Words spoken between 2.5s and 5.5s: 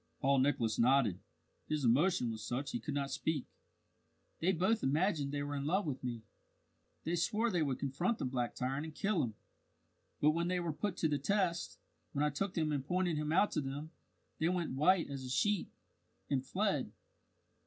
he could not speak. "They both imagined they